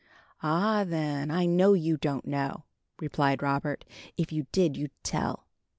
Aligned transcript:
"Ah, 0.41 0.83
then, 0.83 1.29
I 1.29 1.45
know 1.45 1.73
you 1.73 1.95
don't 1.95 2.25
know," 2.25 2.63
replied 2.97 3.43
Robert; 3.43 3.85
"if 4.17 4.31
you 4.31 4.47
did, 4.51 4.75
you'd 4.75 4.89
tell." 5.03 5.45